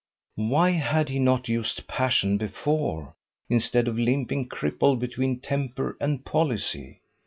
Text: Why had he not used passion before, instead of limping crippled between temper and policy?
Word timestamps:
Why 0.33 0.71
had 0.71 1.09
he 1.09 1.19
not 1.19 1.47
used 1.47 1.85
passion 1.85 2.37
before, 2.39 3.13
instead 3.51 3.87
of 3.87 3.99
limping 3.99 4.47
crippled 4.47 4.99
between 4.99 5.41
temper 5.41 5.95
and 6.01 6.25
policy? 6.25 7.01